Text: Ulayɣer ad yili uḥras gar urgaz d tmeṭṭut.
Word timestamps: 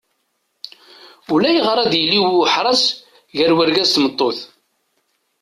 Ulayɣer 1.33 1.77
ad 1.83 1.93
yili 2.01 2.19
uḥras 2.27 2.83
gar 3.35 3.51
urgaz 3.59 3.89
d 3.89 3.93
tmeṭṭut. 3.93 4.37